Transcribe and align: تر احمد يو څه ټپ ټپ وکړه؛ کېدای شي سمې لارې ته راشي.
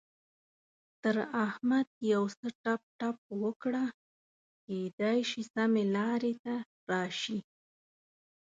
تر 1.03 1.15
احمد 1.45 1.87
يو 2.13 2.23
څه 2.37 2.47
ټپ 2.63 2.81
ټپ 2.99 3.17
وکړه؛ 3.43 3.85
کېدای 4.65 5.19
شي 5.29 5.43
سمې 5.53 5.83
لارې 5.95 6.33
ته 6.43 6.53
راشي. 6.91 7.39